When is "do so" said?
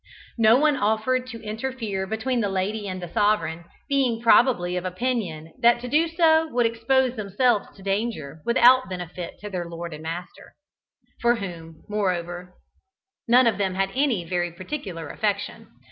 5.87-6.47